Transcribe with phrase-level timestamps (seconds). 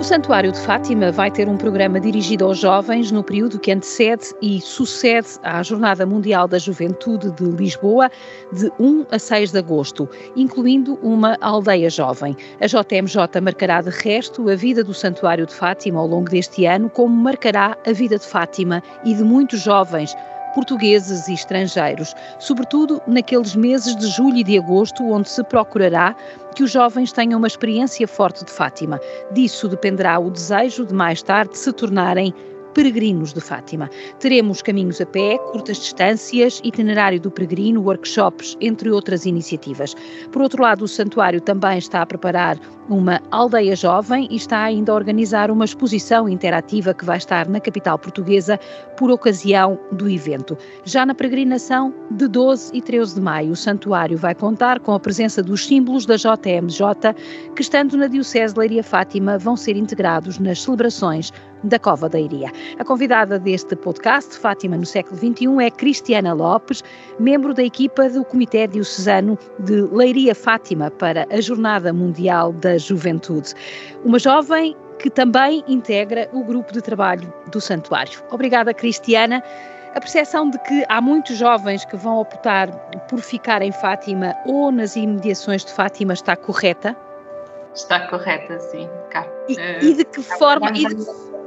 [0.00, 4.34] O Santuário de Fátima vai ter um programa dirigido aos jovens no período que antecede
[4.40, 8.10] e sucede à Jornada Mundial da Juventude de Lisboa,
[8.50, 12.34] de 1 a 6 de agosto, incluindo uma aldeia jovem.
[12.62, 16.88] A JMJ marcará de resto a vida do Santuário de Fátima ao longo deste ano,
[16.88, 20.16] como marcará a vida de Fátima e de muitos jovens
[20.54, 26.14] portugueses e estrangeiros, sobretudo naqueles meses de julho e de agosto, onde se procurará
[26.54, 29.00] que os jovens tenham uma experiência forte de Fátima.
[29.32, 32.34] Disso dependerá o desejo de mais tarde se tornarem
[32.74, 33.88] peregrinos de Fátima.
[34.18, 39.94] Teremos caminhos a pé, curtas distâncias, itinerário do peregrino, workshops, entre outras iniciativas.
[40.32, 44.90] Por outro lado, o santuário também está a preparar uma aldeia jovem e está ainda
[44.90, 48.58] a organizar uma exposição interativa que vai estar na capital portuguesa
[48.96, 50.58] por ocasião do evento.
[50.84, 55.00] Já na peregrinação de 12 e 13 de maio, o santuário vai contar com a
[55.00, 57.14] presença dos símbolos da JMJ,
[57.54, 61.32] que estando na Diocese de Leiria Fátima vão ser integrados nas celebrações
[61.64, 62.50] da Cova da Iria.
[62.78, 66.82] A convidada deste podcast, Fátima no século XXI, é Cristiana Lopes,
[67.18, 73.54] membro da equipa do Comitê Diocesano de Leiria Fátima para a Jornada Mundial da Juventude.
[74.04, 78.22] Uma jovem que também integra o grupo de trabalho do Santuário.
[78.30, 79.42] Obrigada, Cristiana.
[79.94, 82.70] A percepção de que há muitos jovens que vão optar
[83.08, 86.96] por ficar em Fátima ou nas imediações de Fátima está correta?
[87.74, 88.88] Está correta, sim.
[89.10, 89.26] Cá.
[89.48, 90.70] E, uh, e de que forma.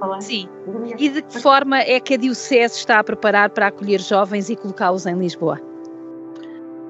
[0.04, 0.50] E de, sim.
[0.98, 4.56] E de que forma é que a Diocese está a preparar para acolher jovens e
[4.56, 5.60] colocá-los em Lisboa?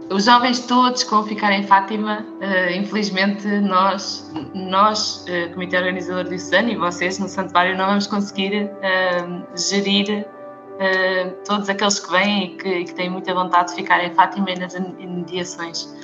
[0.10, 6.26] Os jovens todos que vão ficar em Fátima, uh, infelizmente nós, nós uh, Comitê Organizador
[6.26, 10.26] do ISAN e vocês no Santuário não vamos conseguir uh, gerir
[11.46, 14.60] todos aqueles que vêm e que, que, têm muita vontade de ficar em Fátima e
[14.60, 15.96] nas imediações.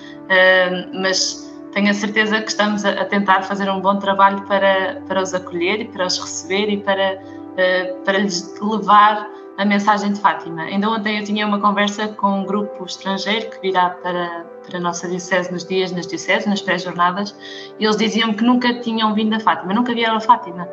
[0.93, 5.33] mas tenho a certeza que estamos a, tentar fazer um bom trabalho para, para os
[5.33, 10.63] acolher e para os receber e para, uh, para lhes levar a mensagem de Fátima.
[10.63, 14.81] Ainda ontem eu tinha uma conversa com um grupo estrangeiro que virá para, para a
[14.81, 17.35] nossa Diocese nos dias, nas Dioceses, nas pré-jornadas,
[17.77, 20.65] e eles diziam que nunca tinham vindo a Fátima, nunca vieram a Fátima.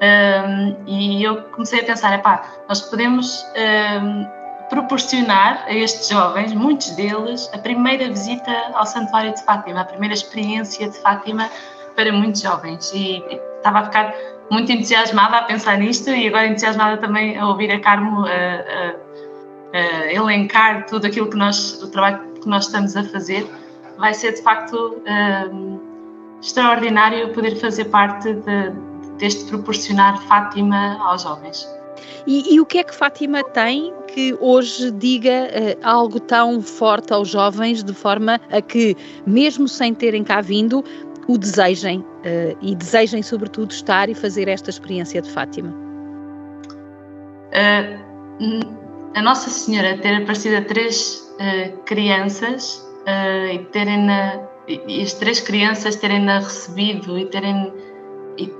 [0.00, 3.44] Um, e eu comecei a pensar, epá, nós podemos
[4.02, 4.39] um,
[4.70, 10.14] proporcionar a estes jovens, muitos deles, a primeira visita ao Santuário de Fátima, a primeira
[10.14, 11.50] experiência de Fátima
[11.96, 12.90] para muitos jovens.
[12.94, 13.22] E
[13.56, 14.14] estava a ficar
[14.50, 19.78] muito entusiasmada a pensar nisto e agora entusiasmada também a ouvir a Carmo a, a,
[19.78, 23.46] a elencar tudo aquilo que nós, o trabalho que nós estamos a fazer.
[23.98, 25.02] Vai ser de facto
[25.52, 25.80] um,
[26.40, 28.70] extraordinário poder fazer parte de,
[29.18, 31.79] deste proporcionar Fátima aos jovens.
[32.26, 37.12] E, e, o que é que Fátima tem que hoje diga uh, algo tão forte
[37.12, 38.96] aos jovens, de forma a que,
[39.26, 40.84] mesmo sem terem cá vindo,
[41.28, 45.74] o desejem uh, e desejem, sobretudo, estar e fazer esta experiência de Fátima?
[47.52, 48.00] Uh,
[49.14, 51.28] a Nossa Senhora ter aparecido a três
[51.86, 52.86] crianças
[53.54, 57.72] e terem na, e as três crianças terem-na recebido e terem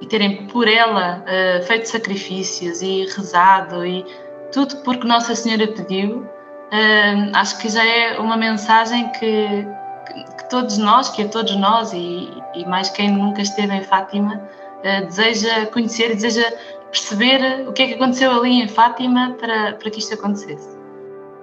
[0.00, 4.04] e, terem por ela uh, feito sacrifícios e rezado e
[4.52, 9.66] tudo porque Nossa Senhora pediu, uh, acho que já é uma mensagem que,
[10.06, 13.82] que, que, todos nós, que a todos nós e, e mais quem nunca esteve em
[13.82, 16.52] Fátima, uh, deseja conhecer deseja
[16.90, 20.79] perceber o que é que aconteceu ali em Fátima para, para que isto acontecesse.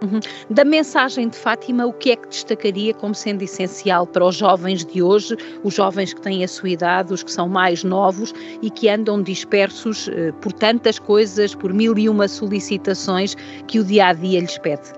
[0.02, 0.20] Uhum.
[0.52, 4.86] Da mensagem de Fátima, o que é que destacaria como sendo essencial para os jovens
[4.86, 8.70] de hoje, os jovens que têm a sua idade, os que são mais novos e
[8.70, 13.36] que andam dispersos eh, por tantas coisas, por mil e uma solicitações
[13.68, 14.92] que o dia a dia lhes pede?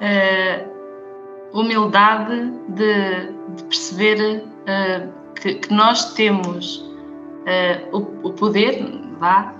[0.00, 8.84] Uh, humildade de, de perceber uh, que, que, nós temos uh, o, o, poder
[9.18, 9.52] vá,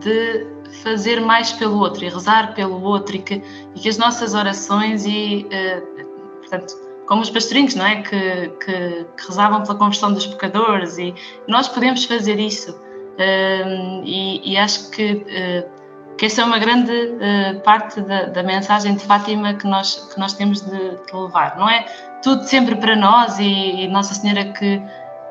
[0.00, 3.42] de fazer mais pelo outro e rezar pelo outro e que,
[3.74, 8.02] e que as nossas orações e, uh, portanto, como os pastorinhos, não é?
[8.02, 11.14] Que, que, que, rezavam pela conversão dos pecadores e
[11.46, 12.72] nós podemos fazer isso.
[12.72, 18.42] Uh, e, e, acho que, uh, que essa é uma grande uh, parte da, da,
[18.42, 21.56] mensagem de Fátima que nós, que nós temos de, de levar.
[21.56, 21.86] Não é
[22.22, 24.82] tudo sempre para nós e, e Nossa Senhora que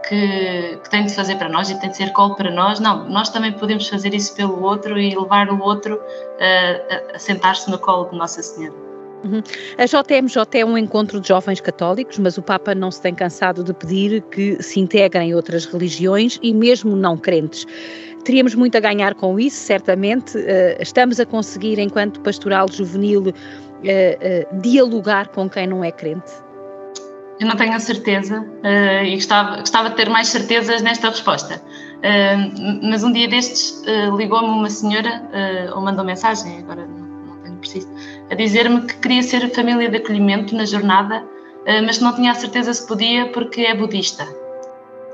[0.07, 2.79] que, que, tem de fazer para nós e tem de ser colo para nós.
[2.79, 5.99] Não, nós também podemos fazer isso pelo outro e levar o outro
[6.39, 8.85] a, a, sentar-se no colo de Nossa Senhora.
[9.23, 9.41] Uhum.
[9.77, 13.63] A JMJ é um encontro de jovens católicos, mas o Papa não se tem cansado
[13.63, 17.65] de pedir que se integrem outras religiões e mesmo não crentes.
[18.23, 20.37] Teríamos muito a ganhar com isso, certamente.
[20.37, 26.44] Uh, estamos a conseguir, enquanto pastoral juvenil, uh, uh, dialogar com quem não é crente?
[27.39, 31.61] Eu não tenho a certeza uh, e gostava, gostava de ter mais certezas nesta resposta.
[32.83, 33.83] mas um dia destes
[34.17, 35.23] ligou-me uma senhora,
[35.73, 37.89] ou mandou mensagem, agora não, não tenho preciso,
[38.29, 41.23] a dizer-me que queria ser família de acolhimento na jornada,
[41.85, 44.25] mas não tinha a certeza se podia porque é budista.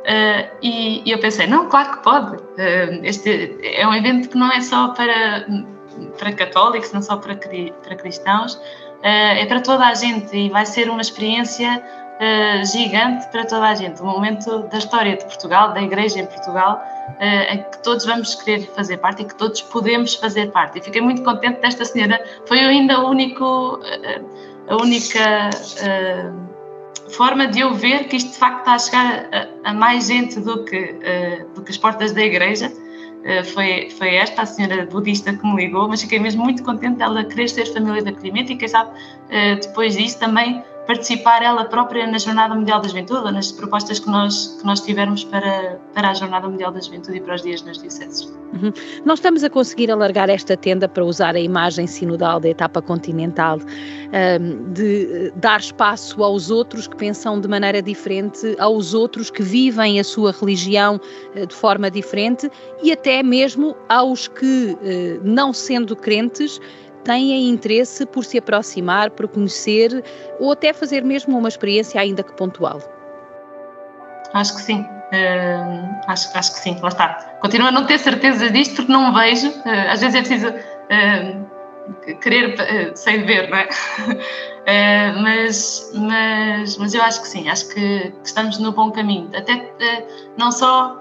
[0.01, 2.35] Uh, e, e, eu pensei, não, claro que pode.
[2.35, 5.45] Uh, este é um evento que não é só para,
[6.17, 8.59] para católicos, não só para, para cristãos, uh,
[9.03, 11.83] é para toda a gente e vai ser uma experiência
[12.71, 14.01] gigante para toda a gente.
[14.01, 16.79] Um momento da história de Portugal, da Igreja em Portugal,
[17.49, 20.77] em que todos vamos querer fazer parte e que todos podemos fazer parte.
[20.77, 23.79] E fiquei muito contente desta senhora, foi ainda o único,
[24.67, 25.49] a única
[27.11, 30.39] forma de eu ver que isto de facto está a chegar a, a mais gente
[30.39, 32.67] do que, uh, do que as portas da igreja.
[32.67, 36.97] Uh, foi, foi esta a senhora budista que me ligou, mas fiquei mesmo muito contente
[36.97, 41.65] dela querer ser família de acolhimento e quem sabe uh, depois disso também participar ela
[41.65, 45.79] própria na Jornada Mundial da Juventude, ou nas propostas que nós, que nós tivermos para,
[45.93, 48.25] para a Jornada Mundial da Juventude e para os dias nas dioceses.
[48.53, 48.73] Uhum.
[49.05, 53.59] Nós estamos a conseguir alargar esta tenda para usar a imagem sinodal da etapa continental,
[54.73, 59.99] de eh, dar espaço aos outros que pensam de maneira diferente, aos outros que vivem
[59.99, 60.99] a sua religião
[61.35, 62.51] uh, de forma diferente
[62.83, 66.59] e até mesmo aos que, uh, não sendo crentes,
[67.03, 70.03] têm interesse por se aproximar, por conhecer
[70.39, 72.79] ou até fazer mesmo uma experiência ainda que pontual?
[74.33, 74.81] Acho que sim.
[74.81, 77.09] Uh, acho, acho que sim, lá está.
[77.41, 79.49] Continuo a não ter certeza disto porque não vejo.
[79.49, 83.67] Uh, às vezes é preciso uh, querer sem ver, não é?
[85.21, 89.29] mas, mas, mas eu acho que sim, acho que, que estamos no bom caminho.
[89.35, 89.73] Até
[90.37, 90.97] não só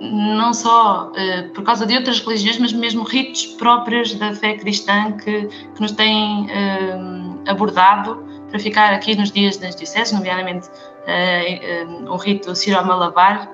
[0.00, 5.12] não só uh, por causa de outras religiões, mas mesmo ritos próprios da fé cristã
[5.12, 12.12] que, que nos têm uh, abordado para ficar aqui nos dias das dioceses, nomeadamente uh,
[12.12, 13.50] um rito Siro-Malabar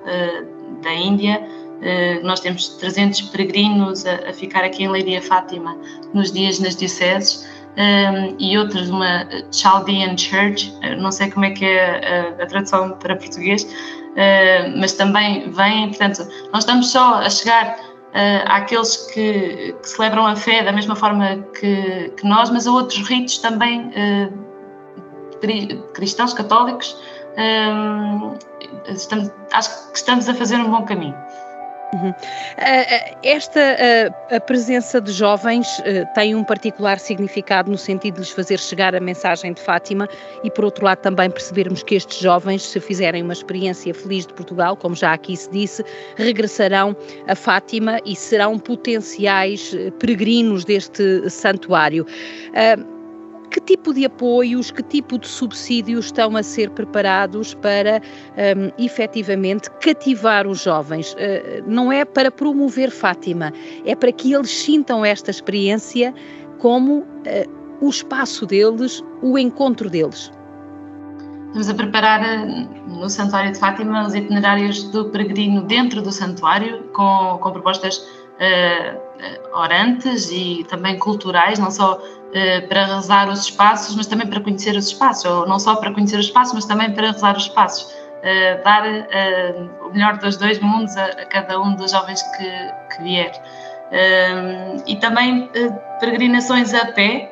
[0.82, 1.40] da Índia.
[2.24, 5.76] nós temos 300 peregrinos a, a, ficar aqui em Leiria Fátima
[6.12, 7.48] nos dias nas dioceses.
[7.74, 12.90] Um, e outros, uma Chaldean Church, não sei como é que é a, a tradução
[12.98, 13.66] para português,
[14.12, 20.26] uh, mas também vêm, portanto, nós estamos só a chegar uh, àqueles que, que, celebram
[20.26, 24.52] a fé da mesma forma que, que nós, mas a outros ritos também uh,
[25.94, 26.96] cristãos, católicos.
[28.86, 31.16] Estamos, acho que estamos a fazer um bom caminho.
[31.94, 32.14] Uhum.
[33.22, 35.66] Esta a, a, presença de jovens
[36.14, 40.08] tem um particular significado no sentido de lhes fazer chegar a mensagem de Fátima
[40.42, 44.32] e, por outro lado, também percebermos que estes jovens, se fizerem uma experiência feliz de
[44.32, 45.84] Portugal, como já aqui se disse,
[46.16, 46.96] regressarão
[47.28, 52.06] a Fátima e serão potenciais peregrinos deste santuário.
[53.52, 58.00] Que tipo de apoios, que tipo de subsídios estão a ser preparados para
[58.56, 61.12] um, efetivamente cativar os jovens?
[61.12, 63.52] Uh, não é para promover Fátima,
[63.84, 66.14] é para que eles sintam esta experiência
[66.58, 67.06] como uh,
[67.80, 70.32] o espaço deles, o encontro deles.
[71.48, 76.84] Estamos a preparar eh, no Santuário de Fátima os itinerários do peregrino dentro do santuário,
[76.94, 78.08] com, com propostas
[78.40, 84.40] uh, orantes e também culturais, não só uh, para rezar os espaços, mas também para
[84.40, 87.44] conhecer os espaços, ou não só para conhecer os espaços, mas também para rezar os
[87.44, 87.92] espaços.
[88.22, 88.82] Uh, dar
[89.84, 93.32] o melhor dos dois mundos a, a, cada um dos jovens que, que vier.
[94.86, 95.50] e também
[95.98, 97.30] peregrinações a pé,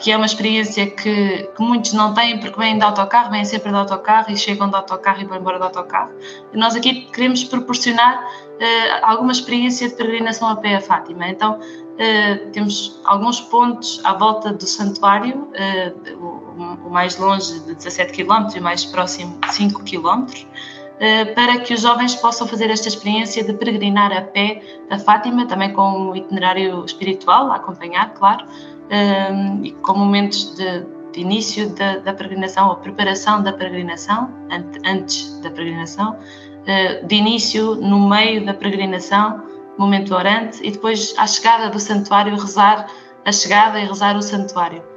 [0.00, 3.70] que é uma experiência que, que, muitos não têm porque vêm de autocarro, vêm sempre
[3.70, 6.12] de autocarro e chegam de autocarro e vão embora de autocarro.
[6.52, 8.26] E nós aqui queremos proporcionar
[9.02, 11.28] alguma experiência de peregrinação a pé a Fátima.
[11.28, 11.58] Então,
[11.92, 15.46] Uh, temos alguns pontos à volta do santuário,
[16.18, 20.24] o, o, mais longe de 17 km e o mais próximo de 5 km,
[21.34, 25.74] para que os jovens possam fazer esta experiência de peregrinar a pé a Fátima, também
[25.74, 28.46] com um itinerário espiritual a acompanhar, claro,
[29.62, 34.30] e com momentos de, de início da, da, peregrinação ou preparação da peregrinação,
[34.84, 36.16] antes da peregrinação,
[37.06, 39.42] de início, no meio da peregrinação
[39.78, 42.86] momento orante e depois à chegada do santuário rezar
[43.24, 44.91] a chegada e rezar o santuário.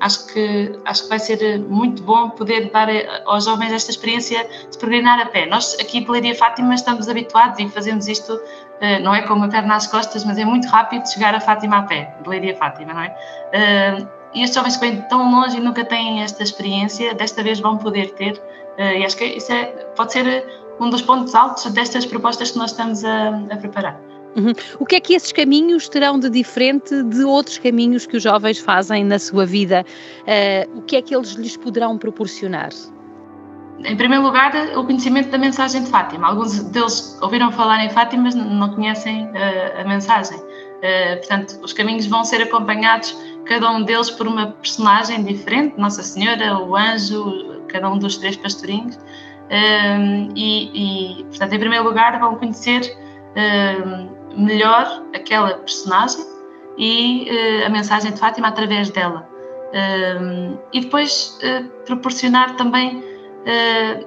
[0.00, 2.88] Acho que acho que vai ser muito bom poder dar
[3.26, 5.46] aos jovens esta experiência de peregrinar a pé.
[5.46, 8.40] Nós aqui pela Iria Fátima estamos habituados e fazemos isto
[8.80, 11.78] uh, não é com uma perna nas costas, mas é muito rápido chegar a Fátima
[11.78, 13.08] a pé, pela Iria Fátima, não é?
[13.08, 17.60] Uh, e estes jovens que vêm tão longe e nunca têm esta experiência, desta vez
[17.60, 18.32] vão poder ter.
[18.78, 19.64] Uh, e acho que isso é,
[19.96, 20.46] pode ser
[20.78, 24.09] um dos pontos altos destas propostas que nós estamos a, a preparar.
[24.36, 24.52] Uhum.
[24.78, 28.58] O que é que esses caminhos terão de diferente de outros caminhos que os jovens
[28.58, 29.84] fazem na sua vida?
[30.22, 32.70] Uh, o que é que eles lhes poderão proporcionar?
[33.84, 36.28] em primeiro lugar, o conhecimento da mensagem de Fátima.
[36.28, 40.36] Alguns deles ouviram falar em Fátima, mas não conhecem uh, a mensagem.
[40.36, 46.02] Uh, portanto, os caminhos vão ser acompanhados, cada um deles por uma personagem diferente, Nossa
[46.02, 48.98] Senhora, o anjo, cada um dos três pastorinhos.
[50.36, 52.96] E, e, portanto, em primeiro lugar, vão conhecer
[54.36, 56.24] melhor aquela personagem
[56.78, 57.28] e
[57.64, 59.28] a mensagem de Fátima através dela.
[60.72, 61.38] e depois
[61.84, 63.02] proporcionar também
[63.40, 64.06] uh,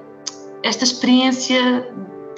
[0.62, 1.92] esta experiência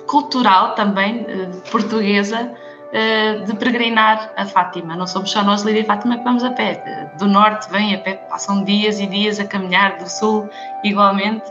[0.06, 4.96] cultural também uh, portuguesa uh, de peregrinar a Fátima.
[4.96, 7.12] Não somos só nós, Lídia e Fátima, que vamos a pé.
[7.18, 10.48] Do norte vêm a pé, passam dias e dias a caminhar, do sul
[10.84, 11.44] igualmente.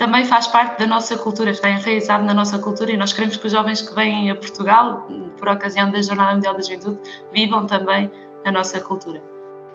[0.00, 3.46] Também faz parte da nossa cultura, está enraizado na nossa cultura e nós queremos que
[3.46, 6.98] os jovens que vêm a Portugal, por ocasião da Jornada Mundial da Juventude,
[7.34, 8.10] vivam também
[8.46, 9.22] a nossa cultura.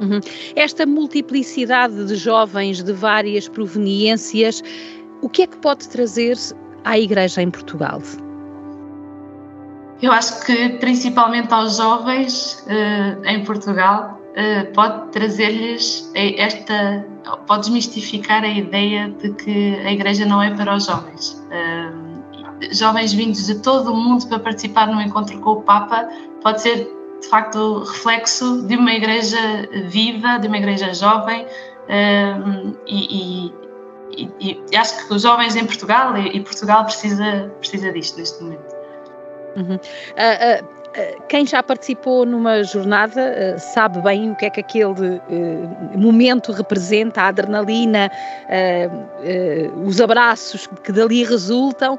[0.01, 0.19] Uhum.
[0.55, 4.63] Esta multiplicidade de jovens de várias proveniências,
[5.21, 6.35] o que é que pode trazer
[6.83, 8.01] à Igreja em Portugal?
[10.01, 14.14] Eu acho que principalmente aos jovens uh, em Portugal
[14.73, 17.05] pode trazer-lhes esta,
[17.47, 21.41] pode desmistificar a ideia de que a Igreja não é para os jovens.
[21.47, 22.15] Uh,
[22.71, 26.07] jovens vindos de todo o mundo para participar no encontro com o Papa
[26.41, 26.89] pode ser
[27.21, 29.39] de facto reflexo de uma igreja
[29.87, 31.45] viva, de uma igreja jovem
[31.89, 33.51] um, e,
[34.11, 34.29] e,
[34.71, 38.75] e, acho que os jovens em Portugal e, e, Portugal precisa, precisa disto neste momento.
[39.55, 39.75] Uhum.
[39.75, 40.84] Uh, uh,
[41.27, 45.21] quem já participou numa jornada uh, sabe bem o que é que aquele
[45.95, 48.11] momento representa, a adrenalina,
[49.85, 51.97] os abraços que dali resultam.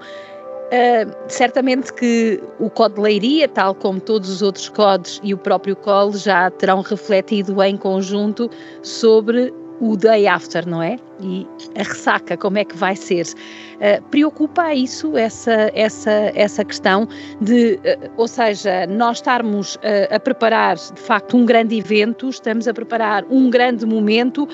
[1.28, 6.12] Certamente que o Code Leiria, tal como todos os outros codes e o próprio COL,
[6.12, 8.50] já terão refletido em conjunto
[8.82, 10.96] sobre o day after, não é?
[11.20, 11.46] E
[11.78, 13.26] a ressaca, como é que vai ser?
[13.26, 17.08] Uh, preocupa isso, essa, essa, essa questão
[17.40, 22.66] de, uh, ou seja, nós estarmos uh, a preparar de facto um grande evento, estamos
[22.66, 24.48] a preparar um grande momento,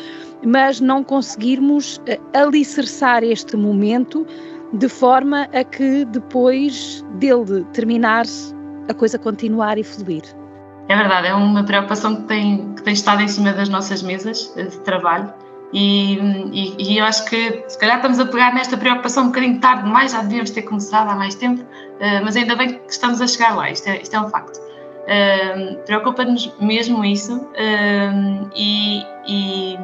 [0.44, 2.02] mas não conseguirmos uh,
[2.32, 4.26] alicerçar este momento
[4.72, 8.24] de forma a que depois dele terminar
[8.88, 10.41] a coisa continuar e fluir.
[10.88, 14.52] É verdade, é uma preocupação que tem, que tem estado em cima das nossas mesas
[14.54, 15.32] de trabalho
[15.72, 16.18] e,
[16.52, 19.84] e, e, eu acho que se calhar estamos a pegar nesta preocupação um bocadinho tarde
[19.84, 21.64] demais, já devíamos ter começado há mais tempo,
[21.98, 24.60] eh, mas ainda bem que estamos a chegar lá, isto é, isto é um facto.
[25.02, 27.48] Uh, Preocupa-nos mesmo isso
[28.54, 29.76] e, e,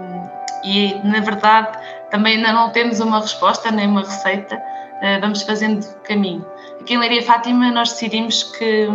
[0.62, 1.76] e, na verdade,
[2.10, 4.60] também ainda não temos uma resposta nem uma receita
[5.20, 6.44] vamos fazendo caminho.
[6.80, 8.88] Aqui em Leiria Fátima nós decidimos que,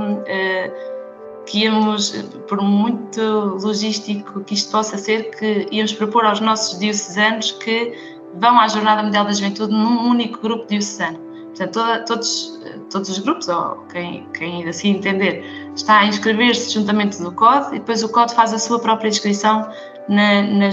[1.45, 2.11] que íamos,
[2.47, 3.21] por muito
[3.61, 7.93] logístico que isto possa ser, que íamos propor aos nossos diocesanos que
[8.35, 11.19] vão à Jornada Mundial da Juventude num único grupo diocesano.
[11.55, 12.59] Portanto, toda, todos,
[12.89, 15.45] todos os grupos, ou quem, quem assim entender,
[15.75, 19.69] está a inscrever-se juntamente do CODE e depois o CODE faz a sua própria inscrição
[20.09, 20.69] na, na,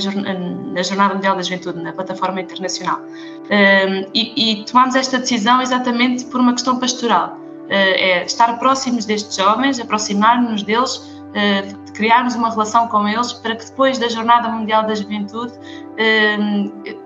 [0.72, 3.00] na, Jornada Mundial da Juventude, na plataforma internacional.
[3.00, 7.39] Um, e, e tomamos esta decisão exatamente por uma questão pastoral.
[7.70, 13.54] Uh, é estar próximos destes jovens, aproximar-nos deles, uh, criarmos uma relação com eles para
[13.54, 15.52] que depois da Jornada Mundial da Juventude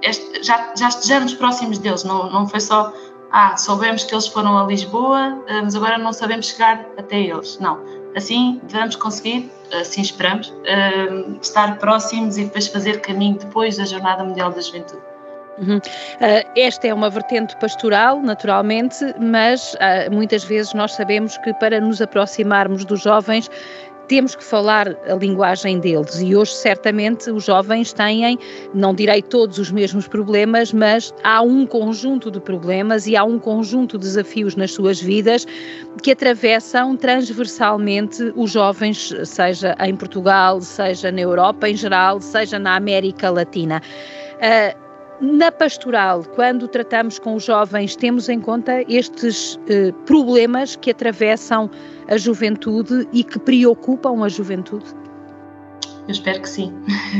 [0.03, 2.05] este, já, já estejamos próximos deles.
[2.05, 2.93] Não, não foi só
[3.33, 7.59] ah, soubemos que eles foram a Lisboa, mas agora não sabemos chegar até eles.
[7.59, 7.81] Não.
[8.15, 10.55] Assim vamos conseguir assim esperamos,
[11.43, 15.14] estar próximos e depois fazer caminho depois da Jornada Mundial da Juventude.
[15.59, 15.77] Uhum.
[15.77, 15.81] Uh,
[16.57, 22.03] esta é uma vertente pastoral, naturalmente, mas uh, muitas vezes nós sabemos que para nos
[22.03, 23.49] aproximarmos dos jovens
[24.09, 28.39] temos que falar a linguagem deles e hoje certamente os jovens têm,
[28.75, 33.39] não direi todos os mesmos problemas, mas há um conjunto de problemas e há um
[33.39, 35.47] conjunto de desafios nas suas vidas
[36.03, 42.77] que atravessam transversalmente os jovens, seja em Portugal, seja na Europa em geral, seja na
[42.77, 43.81] América Latina.
[44.35, 44.84] Uh,
[45.21, 51.71] na pastoral, quando tratamos com os jovens, temos em conta estes eh, problemas que atravessam
[52.09, 54.87] a juventude e que preocupam a juventude?
[56.07, 56.73] Eu espero que sim.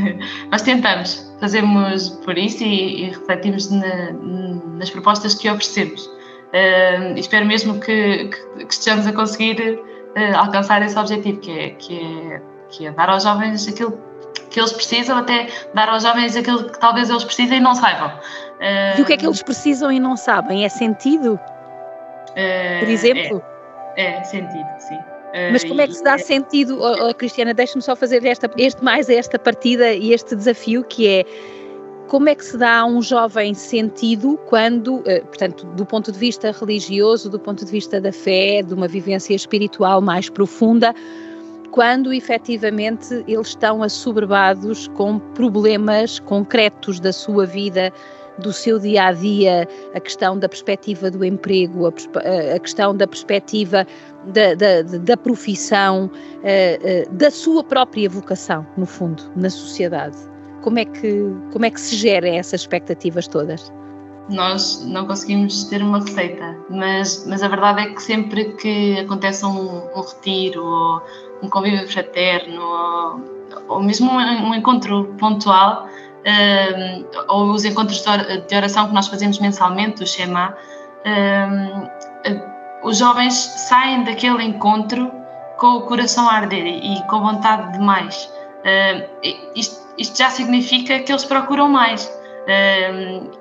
[0.51, 4.13] Nós tentamos, fazemos por isso e, e refletimos na,
[4.77, 6.07] nas propostas que oferecemos.
[6.07, 11.71] Uh, espero mesmo que, que, que, estejamos a conseguir uh, alcançar esse objetivo, que é,
[11.71, 13.99] que, é, que é dar aos jovens aquilo
[14.51, 18.09] que eles precisam, até dar aos jovens aquilo que talvez eles precisem e não saibam.
[18.09, 20.65] Uh, e o que é que eles precisam e não sabem?
[20.65, 21.35] É sentido?
[21.35, 23.43] Uh, Por exemplo?
[23.97, 24.97] É, é sentido, sim.
[24.97, 26.19] Uh, Mas como é que se dá é...
[26.19, 27.53] sentido, oh, oh, Cristiana?
[27.53, 31.25] Deixa-me só fazer esta, este mais esta partida e este desafio que é
[32.07, 36.53] como é que se dá a um jovem sentido quando, portanto, do ponto de vista
[36.53, 40.95] religioso, do ponto de vista da fé, de uma vivência espiritual mais profunda,
[41.75, 47.93] quando efetivamente eles estão assoberbados com problemas concretos da sua vida,
[48.39, 53.09] do seu dia a dia, a questão da perspectiva do emprego, a, a questão da
[53.09, 53.85] perspectiva
[54.27, 56.09] da, da, da profissão,
[57.11, 60.17] da sua própria vocação, no fundo, na sociedade.
[60.63, 63.73] Como é que, como é que se gerem essas expectativas todas?
[64.31, 69.45] Nós não conseguimos ter uma receita, mas, mas a verdade é que sempre que acontece
[69.45, 71.03] um, um retiro ou
[71.45, 75.87] um convívio fraterno ou, ou mesmo um, um encontro pontual,
[76.25, 78.03] um, ou os encontros
[78.49, 80.57] de oração que nós fazemos mensalmente, o Shema,
[81.07, 85.11] um, os jovens saem daquele encontro
[85.59, 88.31] com o coração a arder e com vontade de mais.
[88.65, 92.11] Um, isto, isto, já significa que eles procuram mais.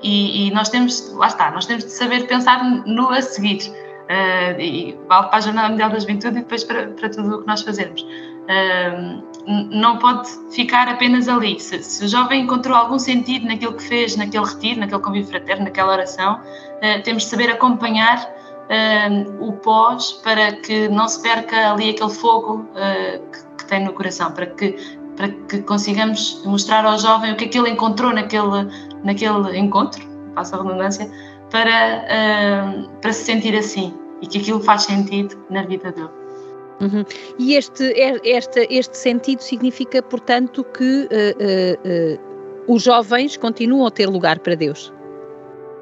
[0.01, 3.59] E, e, nós temos, lá está, nós temos de saber pensar no a seguir.
[4.03, 7.41] Uh, e vale para a Jornada Mundial da Juventude e depois para, para tudo o
[7.41, 8.01] que nós fazemos.
[8.01, 11.59] Uh, não pode ficar apenas ali.
[11.59, 15.63] Se, se, o jovem encontrou algum sentido naquilo que fez, naquele retiro, naquele convívio fraterno,
[15.63, 18.43] naquela oração, uh, temos de saber acompanhar
[19.39, 24.31] o pós para que não se perca ali aquele fogo que, que, tem no coração,
[24.31, 24.75] para que,
[25.15, 28.67] para que consigamos mostrar ao jovem o que é que ele encontrou naquele,
[29.03, 30.01] naquele encontro,
[30.33, 31.11] passa a redundância,
[31.53, 33.93] para, uh, para se sentir assim
[34.23, 36.09] e que aquilo faz sentido na vida dele.
[36.81, 37.05] Uhum.
[37.37, 37.93] E este,
[38.23, 44.55] este, este sentido significa, portanto, que uh, uh, os jovens continuam a ter lugar para
[44.55, 44.91] Deus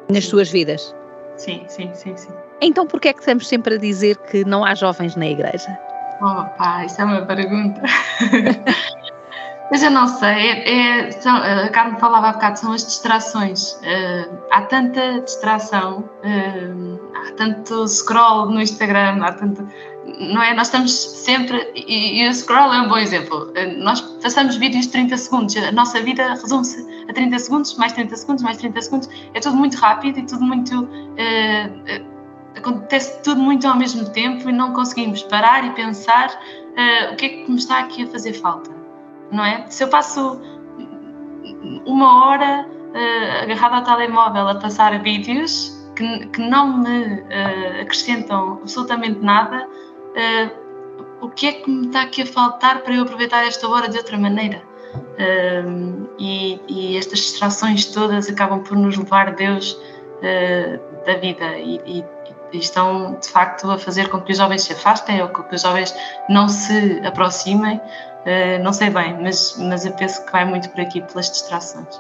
[0.10, 0.30] nas sim.
[0.30, 0.94] suas vidas?
[1.38, 2.34] Sim, sim, sim, sim.
[2.62, 5.80] Então, por que é que estamos sempre a dizer que não há jovens na igreja?
[6.22, 7.82] Oh, pá, isso é uma pergunta.
[9.72, 13.72] Mas eu não sei, é, é, são, a Carmen falava há bocado, são as distrações.
[13.76, 19.66] Uh, há tanta distração, uh, há tanto scroll no Instagram, há tanto.
[20.20, 20.54] Não é?
[20.54, 21.72] Nós estamos sempre.
[21.74, 23.50] E, e o scroll é um bom exemplo.
[23.52, 27.94] Uh, nós passamos vídeos de 30 segundos, a nossa vida resume-se a 30 segundos, mais
[27.94, 29.10] 30 segundos, mais 30 segundos.
[29.34, 30.86] É tudo muito rápido e tudo muito.
[32.58, 36.30] acontece tudo muito ao mesmo tempo e não conseguimos parar e pensar
[37.14, 38.81] o que é que me está aqui a fazer falta
[39.32, 39.66] não é?
[39.70, 40.40] Se eu passo
[41.86, 48.60] uma hora uh, agarrada ao telemóvel a passar vídeos que, que não me uh, acrescentam
[48.62, 50.62] absolutamente nada, uh,
[51.22, 53.98] o que é que me está aqui a faltar para eu aproveitar esta hora de
[53.98, 54.62] outra maneira?
[56.20, 59.80] E, e, estas distrações todas acabam por nos levar Deus
[61.06, 62.06] da vida e, e,
[62.52, 65.56] e estão de facto a fazer com que os jovens se afastem ou com que
[65.56, 65.96] os jovens
[66.28, 67.80] não se aproximem
[68.22, 72.00] Uh, não sei bem, mas, mas eu penso que vai muito por aqui, pelas distrações.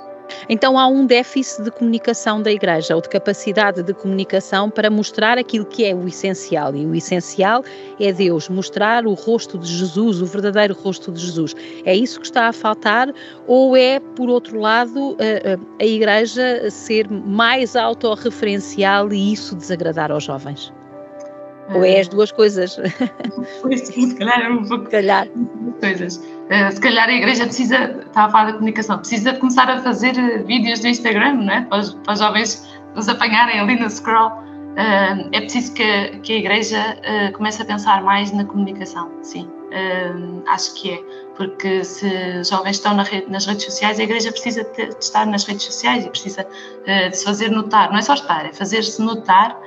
[0.50, 5.38] Então há um déficit de comunicação da Igreja, ou de capacidade de comunicação para mostrar
[5.38, 6.76] aquilo que é o essencial.
[6.76, 7.64] E o essencial
[8.00, 11.56] é Deus, mostrar o rosto de Jesus, o verdadeiro rosto de Jesus.
[11.86, 13.14] É isso que está a faltar?
[13.48, 20.24] Ou é, por outro lado, a, a Igreja ser mais autorreferencial e isso desagradar aos
[20.24, 20.72] jovens?
[21.74, 22.78] Ou é as duas coisas?
[23.62, 24.86] Pois, se calhar é um pouco.
[24.86, 25.28] Se calhar.
[25.80, 26.18] Coisas.
[26.18, 29.82] Uh, se calhar a igreja precisa, estava a falar da comunicação, precisa de começar a
[29.82, 31.62] fazer eh, vídeos no Instagram, não é?
[31.62, 34.32] Para os, para os jovens nos apanharem ali no scroll.
[34.32, 39.50] Uh, é preciso que, que a igreja uh, comece a pensar mais na comunicação, sim.
[40.48, 41.00] acho que é,
[41.38, 42.06] porque se
[42.42, 45.46] os jovens estão na rede, nas redes sociais, a igreja precisa de, de, estar nas
[45.46, 46.46] redes sociais e precisa
[46.86, 47.90] de se fazer notar.
[47.92, 49.58] Não é só estar, é fazer-se notar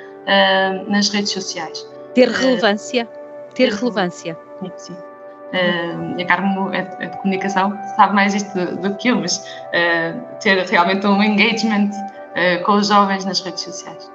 [0.89, 1.87] nas redes sociais.
[2.15, 3.09] Ter relevância.
[3.55, 4.37] Ter, relevância.
[4.77, 4.93] Sim.
[4.93, 9.37] Uh, a Carmo é, é, de comunicação, sabe mais isto do, do que eu, mas
[9.39, 14.14] uh, ter realmente um engagement uh, com os jovens nas redes sociais.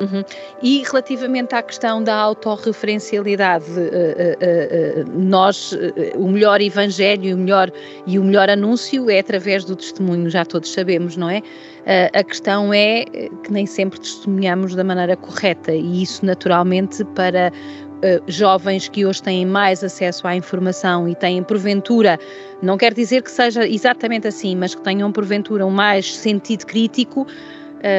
[0.00, 0.22] Uhum.
[0.62, 3.66] E relativamente à questão da autorreferencialidade,
[5.12, 5.76] nós,
[6.14, 7.70] o melhor evangelho o melhor,
[8.06, 11.42] e o melhor anúncio é através do testemunho, já todos sabemos, não é?
[12.12, 13.04] a questão é
[13.42, 17.50] que nem sempre testemunhamos da maneira correta e isso naturalmente para
[18.26, 22.18] jovens que hoje têm mais acesso à informação e têm porventura,
[22.62, 27.26] não quer dizer que seja exatamente assim, mas que tenham porventura um mais sentido crítico,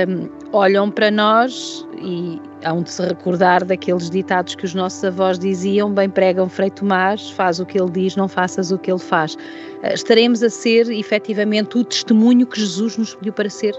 [0.07, 5.37] um, olham para nós e hão de se recordar daqueles ditados que os nossos avós
[5.39, 8.99] diziam: bem pregam Frei Tomás, faz o que ele diz, não faças o que ele
[8.99, 9.35] faz.
[9.35, 13.75] Uh, estaremos a ser efetivamente o testemunho que Jesus nos pediu para ser?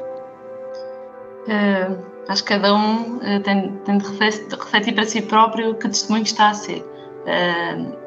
[1.46, 6.22] Uh Acho que cada um uh, tem, tem de refletir para si próprio que testemunho
[6.22, 6.78] está a ser.
[6.78, 7.99] Uh,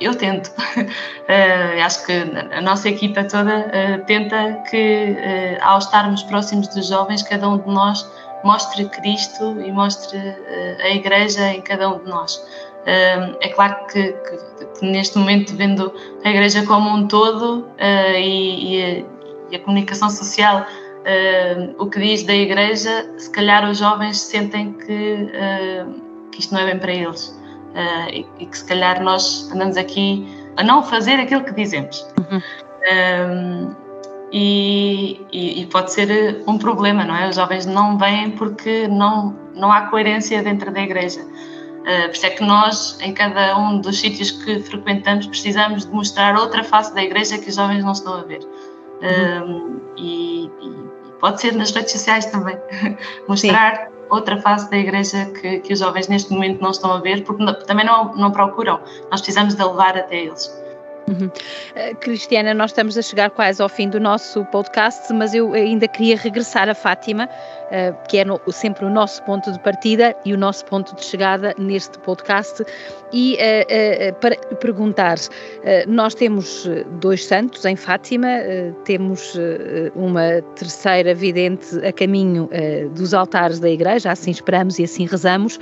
[0.00, 0.48] eu tento.
[0.48, 6.88] uh, acho que a nossa equipa toda uh, tenta que, uh, ao estarmos próximos dos
[6.88, 8.10] jovens, cada um de nós
[8.42, 10.18] mostre Cristo e mostre
[10.82, 12.42] a Igreja em cada um de nós.
[12.86, 15.92] é claro que, que, que, neste momento, vendo
[16.24, 17.68] a Igreja como um todo
[18.16, 19.04] e, e, a,
[19.50, 20.64] e, a, comunicação social,
[21.78, 25.30] o que diz da Igreja, se calhar os jovens sentem que,
[26.32, 27.38] que isto não é bem para eles
[27.70, 32.06] uh, e, e, que se calhar nós andamos aqui a não fazer aquilo que dizemos.
[32.18, 32.40] Uhum.
[32.92, 33.74] Um,
[34.32, 37.28] e, e, e, pode ser um problema, não é?
[37.28, 41.20] Os jovens não vêm porque não, não há coerência dentro da igreja.
[41.20, 45.92] Uh, por isso é que nós, em cada um dos sítios que frequentamos, precisamos de
[45.92, 48.40] mostrar outra face da igreja que os jovens não estão a ver.
[49.02, 49.80] Uhum.
[49.96, 52.56] e, e, pode ser nas redes sociais também.
[53.26, 57.00] mostrar Sim outra face da igreja que, que os jovens neste momento não estão a
[57.00, 58.80] ver, porque também não, não procuram.
[59.10, 60.50] Nós precisamos de levar até eles.
[61.10, 61.26] Uhum.
[61.26, 65.88] Uh, Cristiana, nós estamos a chegar quase ao fim do nosso podcast, mas eu ainda
[65.88, 70.38] queria regressar a Fátima, uh, que é sempre o nosso ponto de partida e o
[70.38, 72.64] nosso ponto de chegada neste podcast,
[73.12, 75.16] e uh, para perguntar:
[75.88, 76.68] nós temos
[77.00, 78.28] dois santos em Fátima,
[78.84, 79.34] temos
[79.94, 82.48] uma terceira vidente a caminho
[82.94, 85.58] dos altares da igreja, assim esperamos e assim rezamos.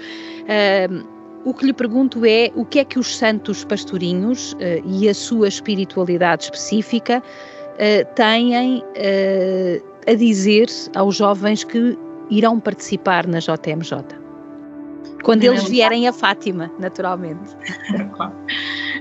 [1.48, 5.14] O que lhe pergunto é o que é que os santos pastorinhos uh, e a
[5.14, 14.04] sua espiritualidade específica uh, têm uh, a dizer aos jovens que irão participar na JMJ.
[15.22, 17.56] Quando eles vierem a Fátima, naturalmente.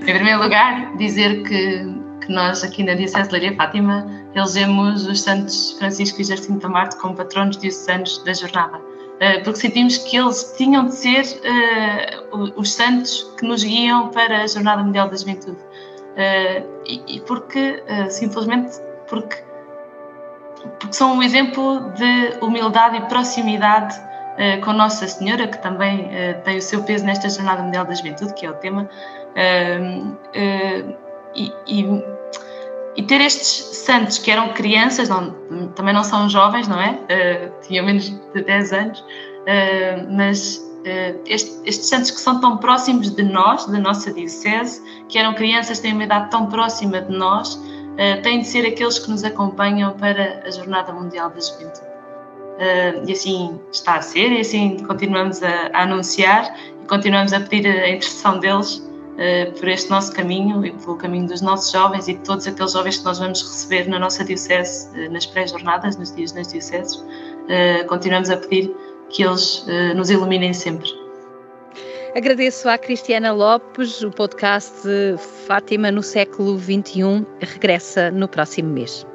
[0.00, 1.84] em primeiro lugar, dizer que,
[2.24, 6.96] que nós aqui na Diocese de Leiria Fátima elegemos os santos Francisco e Jacinto Marte
[6.96, 8.87] como patronos diocesanos da jornada.
[9.20, 14.42] Eh, porque sentimos que eles tinham de ser uh, os santos que nos guiam para
[14.42, 15.58] a Jornada Mundial da Juventude.
[15.58, 18.78] Uh, e, e, porque, simplesmente,
[19.08, 19.42] porque,
[20.78, 24.08] porque são um exemplo de humildade e proximidade
[24.64, 26.10] com Nossa Senhora, que também
[26.44, 28.88] tem o seu peso nesta Jornada Mundial da Juventude, que é o tema.
[31.34, 32.02] e, e
[32.96, 35.30] e ter estes santos que eram crianças, não,
[35.74, 36.90] também não são jovens, não é?
[36.90, 42.56] Uh, tinham menos de 10 anos, uh, mas uh, este, estes santos que são tão
[42.56, 47.16] próximos de nós, da nossa Diocese, que eram crianças, têm uma idade tão próxima de
[47.16, 51.86] nós, uh, têm de ser aqueles que nos acompanham para a Jornada Mundial da Juventude.
[53.06, 57.68] e assim está a ser, e assim continuamos a, a anunciar e continuamos a pedir
[57.68, 58.97] a intercessão deles uh,
[59.58, 62.98] por este nosso caminho e pelo caminho dos nossos jovens e de todos aqueles jovens
[62.98, 66.94] que nós vamos receber na nossa Diocese, uh, nas pré-jornadas, nos dias nas Dioceses.
[66.96, 68.72] Uh, continuamos a pedir
[69.10, 69.64] que eles
[69.96, 70.90] nos iluminem sempre.
[72.14, 74.82] Agradeço à Cristiana Lopes, o podcast
[75.46, 79.06] Fátima no século XXI regressa no próximo mês.